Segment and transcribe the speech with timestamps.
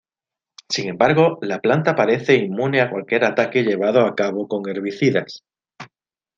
[0.67, 5.43] Sin embargo, la planta parece inmune a cualquier ataque llevado a cabo con herbicidas.